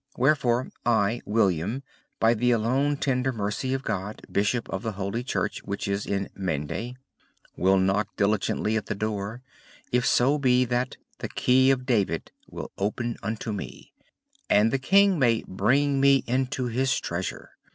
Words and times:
Wherefore, 0.17 0.71
I, 0.83 1.21
WILLIAM, 1.27 1.83
by 2.19 2.33
the 2.33 2.49
alone 2.49 2.97
tender 2.97 3.31
mercy 3.31 3.71
of 3.75 3.83
God, 3.83 4.23
Bishop 4.31 4.67
of 4.69 4.81
the 4.81 4.93
Holy 4.93 5.23
Church 5.23 5.61
which 5.63 5.87
is 5.87 6.07
in 6.07 6.27
Mende, 6.33 6.95
will 7.55 7.77
knock 7.77 8.07
diligently 8.17 8.75
at 8.75 8.87
the 8.87 8.95
door, 8.95 9.43
if 9.91 10.03
so 10.03 10.39
be 10.39 10.65
that 10.65 10.97
THE 11.19 11.29
KEY 11.29 11.69
OF 11.69 11.85
DAVID 11.85 12.31
will 12.49 12.71
open 12.79 13.15
unto 13.21 13.51
me: 13.53 13.93
that 14.49 14.71
the 14.71 14.79
King 14.79 15.19
may 15.19 15.43
BRING 15.47 16.01
ME 16.01 16.23
INTO 16.25 16.65
HIS 16.65 16.99
TREASURE? 16.99 17.51